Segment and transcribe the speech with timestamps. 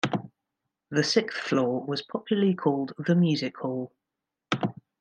[0.89, 3.93] The sixth floor was popularly called the Music Hall.